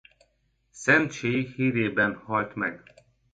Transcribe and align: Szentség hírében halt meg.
Szentség 0.71 1.47
hírében 1.51 2.15
halt 2.15 2.55
meg. 2.55 2.83